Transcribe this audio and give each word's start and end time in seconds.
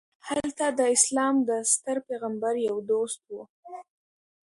هلته 0.27 0.65
د 0.79 0.81
اسلام 0.95 1.35
د 1.49 1.51
ستر 1.73 1.97
پیغمبر 2.07 2.53
یو 2.67 2.75
دوست 2.89 3.21
و. 3.29 3.37